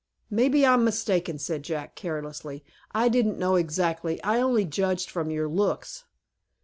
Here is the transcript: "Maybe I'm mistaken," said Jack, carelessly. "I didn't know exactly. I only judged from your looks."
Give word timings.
"Maybe 0.31 0.65
I'm 0.65 0.83
mistaken," 0.83 1.37
said 1.37 1.61
Jack, 1.61 1.95
carelessly. 1.95 2.65
"I 2.91 3.07
didn't 3.07 3.37
know 3.37 3.53
exactly. 3.53 4.19
I 4.23 4.41
only 4.41 4.65
judged 4.65 5.11
from 5.11 5.29
your 5.29 5.47
looks." 5.47 6.05